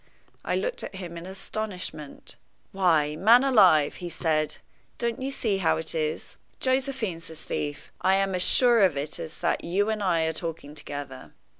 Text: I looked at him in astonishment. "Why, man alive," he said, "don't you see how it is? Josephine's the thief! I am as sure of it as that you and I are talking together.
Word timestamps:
I 0.43 0.55
looked 0.55 0.81
at 0.81 0.95
him 0.95 1.15
in 1.15 1.27
astonishment. 1.27 2.35
"Why, 2.71 3.15
man 3.15 3.43
alive," 3.43 3.97
he 3.97 4.09
said, 4.09 4.57
"don't 4.97 5.21
you 5.21 5.29
see 5.31 5.57
how 5.59 5.77
it 5.77 5.93
is? 5.93 6.37
Josephine's 6.59 7.27
the 7.27 7.35
thief! 7.35 7.91
I 8.01 8.15
am 8.15 8.33
as 8.33 8.41
sure 8.41 8.79
of 8.81 8.97
it 8.97 9.19
as 9.19 9.37
that 9.41 9.63
you 9.63 9.91
and 9.91 10.01
I 10.01 10.23
are 10.23 10.33
talking 10.33 10.73
together. 10.73 11.33